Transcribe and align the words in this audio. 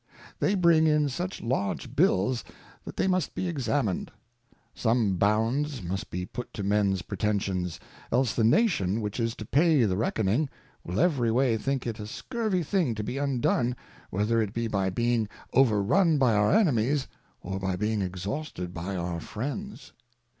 They 0.39 0.55
bring 0.55 0.87
in 0.87 1.09
such 1.09 1.43
large 1.43 1.95
Bills, 1.95 2.43
that 2.85 2.97
they 2.97 3.07
must 3.07 3.35
be 3.35 3.47
ex 3.47 3.69
amin'd: 3.69 4.09
Some 4.73 5.17
bounds 5.17 5.83
must 5.83 6.09
be 6.09 6.25
put 6.25 6.51
to 6.55 6.63
men's 6.63 7.03
Pretensions; 7.03 7.79
else 8.11 8.33
the 8.33 8.43
Nation, 8.43 8.99
which 8.99 9.19
is 9.19 9.35
to 9.35 9.45
pay 9.45 9.83
the 9.85 9.95
Reckoning, 9.97 10.49
will 10.83 10.99
every 10.99 11.29
way 11.31 11.55
think 11.55 11.85
it 11.85 11.99
a 11.99 12.07
scurvy 12.07 12.63
thing 12.63 12.95
to 12.95 13.03
be 13.03 13.19
undone, 13.19 13.75
whether 14.09 14.41
it 14.41 14.53
be 14.55 14.67
by 14.67 14.89
being 14.89 15.29
over 15.53 15.83
run 15.83 16.17
Members 16.17 16.31
in 16.31 16.35
Parliament. 16.35 16.47
i6i 16.47 16.47
over 16.47 16.47
run 16.49 16.51
by 16.51 16.55
our 16.55 16.59
Enemies, 16.59 17.07
or 17.41 17.59
by 17.59 17.71
the 17.73 17.77
being 17.77 18.01
exhausted 18.01 18.73
by 18.73 18.95
our 18.95 19.19
Friends. 19.19 19.93